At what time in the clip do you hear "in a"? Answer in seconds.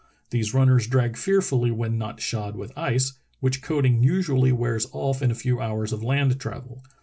5.21-5.35